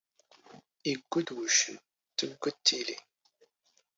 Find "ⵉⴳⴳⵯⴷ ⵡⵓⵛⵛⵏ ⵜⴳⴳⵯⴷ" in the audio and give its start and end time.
0.91-2.55